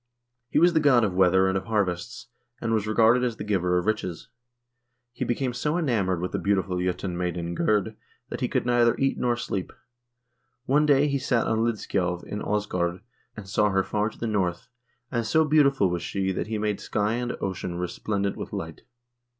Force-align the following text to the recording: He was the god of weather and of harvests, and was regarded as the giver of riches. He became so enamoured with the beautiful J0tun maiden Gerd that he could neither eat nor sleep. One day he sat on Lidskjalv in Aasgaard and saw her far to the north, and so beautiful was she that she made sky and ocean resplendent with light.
He 0.49 0.57
was 0.57 0.73
the 0.73 0.79
god 0.79 1.03
of 1.03 1.13
weather 1.13 1.47
and 1.47 1.55
of 1.55 1.65
harvests, 1.65 2.25
and 2.59 2.73
was 2.73 2.87
regarded 2.87 3.23
as 3.23 3.37
the 3.37 3.43
giver 3.43 3.77
of 3.77 3.85
riches. 3.85 4.29
He 5.13 5.23
became 5.23 5.53
so 5.53 5.77
enamoured 5.77 6.21
with 6.21 6.31
the 6.31 6.39
beautiful 6.39 6.77
J0tun 6.77 7.13
maiden 7.15 7.53
Gerd 7.53 7.95
that 8.29 8.41
he 8.41 8.47
could 8.47 8.65
neither 8.65 8.97
eat 8.97 9.19
nor 9.19 9.35
sleep. 9.35 9.71
One 10.65 10.87
day 10.87 11.07
he 11.07 11.19
sat 11.19 11.45
on 11.45 11.59
Lidskjalv 11.59 12.23
in 12.23 12.41
Aasgaard 12.41 13.01
and 13.37 13.47
saw 13.47 13.69
her 13.69 13.83
far 13.83 14.09
to 14.09 14.17
the 14.17 14.25
north, 14.25 14.69
and 15.11 15.23
so 15.23 15.45
beautiful 15.45 15.91
was 15.91 16.01
she 16.01 16.31
that 16.31 16.47
she 16.47 16.57
made 16.57 16.79
sky 16.79 17.13
and 17.13 17.37
ocean 17.39 17.75
resplendent 17.75 18.35
with 18.37 18.51
light. 18.53 18.81